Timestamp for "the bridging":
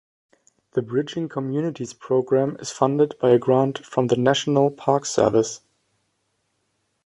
0.71-1.29